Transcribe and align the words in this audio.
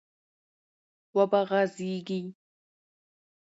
و 1.15 1.17
به 1.31 1.41
غځېږي، 1.49 2.21